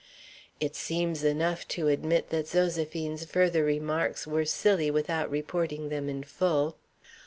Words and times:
It 0.59 0.75
seems 0.75 1.23
enough 1.23 1.67
to 1.67 1.87
admit 1.87 2.31
that 2.31 2.47
Zoséphine's 2.47 3.23
further 3.23 3.63
remarks 3.63 4.25
were 4.25 4.45
silly 4.45 4.89
without 4.89 5.29
reporting 5.29 5.89
them 5.89 6.09
in 6.09 6.23
full. 6.23 6.75